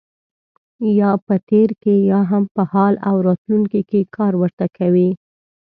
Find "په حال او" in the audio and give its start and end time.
2.55-3.15